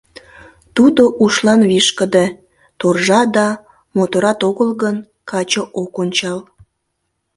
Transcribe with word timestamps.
Тудо 0.75 1.03
ушлан 1.23 1.61
вишкыде, 1.71 2.25
торжа 2.79 3.21
да 3.35 3.47
моторат 3.95 4.39
огыл 4.49 4.69
гын, 4.81 4.95
каче 5.29 5.63
ок 5.81 5.93
ончал. 6.03 6.39